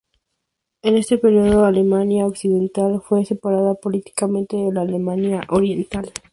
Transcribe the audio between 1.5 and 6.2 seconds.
Alemania Occidental fue separada políticamente de la Alemania Oriental.